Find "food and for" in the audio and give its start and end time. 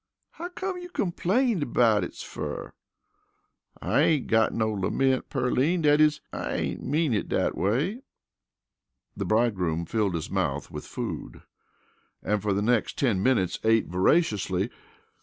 10.87-12.51